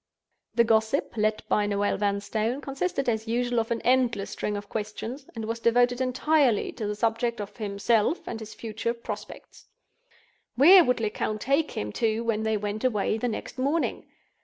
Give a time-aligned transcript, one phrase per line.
[0.55, 5.27] The gossip, led by Noel Vanstone, consisted as usual of an endless string of questions,
[5.35, 9.67] and was devoted entirely to the subject of himself and his future prospects.
[10.55, 14.07] Where would Lecount take him to when they went away the next morning?